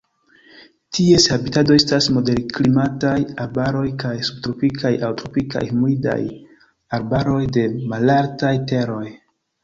Ties 0.97 1.25
habitato 1.33 1.75
estas 1.79 2.05
moderklimataj 2.13 3.11
arbaroj 3.43 3.83
kaj 4.03 4.13
subtropikaj 4.29 4.91
aŭ 5.09 5.11
tropikaj 5.19 5.61
humidaj 5.73 6.17
arbaroj 6.99 7.43
de 7.59 7.67
malaltaj 7.93 8.53
teroj. 8.73 9.05